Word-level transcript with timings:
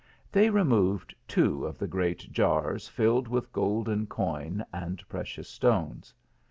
They 0.31 0.49
removed 0.49 1.13
two 1.27 1.63
of 1.67 1.77
the 1.77 1.85
great 1.85 2.31
jars, 2.31 2.87
filled 2.87 3.27
with 3.27 3.53
golden 3.53 4.07
coin 4.07 4.65
and 4.73 5.07
precious 5.07 5.47
stones. 5.47 6.11